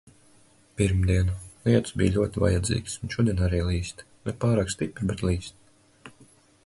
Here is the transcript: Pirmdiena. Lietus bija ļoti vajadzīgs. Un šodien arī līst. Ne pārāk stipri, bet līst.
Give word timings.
Pirmdiena. 0.79 1.35
Lietus 1.67 1.93
bija 2.01 2.15
ļoti 2.15 2.43
vajadzīgs. 2.45 2.97
Un 3.05 3.13
šodien 3.17 3.45
arī 3.49 3.61
līst. 3.71 4.03
Ne 4.31 4.35
pārāk 4.47 4.75
stipri, 4.77 5.11
bet 5.13 5.23
līst. 5.29 6.15